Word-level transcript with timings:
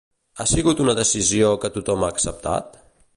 Ha 0.39 0.45
sigut 0.51 0.81
una 0.85 0.95
decisió 0.99 1.53
que 1.65 1.73
tothom 1.77 2.07
ha 2.07 2.13
acceptat? 2.17 2.83